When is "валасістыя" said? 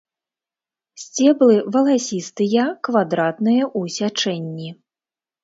1.75-2.65